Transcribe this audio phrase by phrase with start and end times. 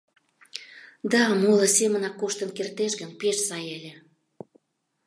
[1.11, 3.93] Да, моло семынак коштын кертеш гын, пеш сай ыле.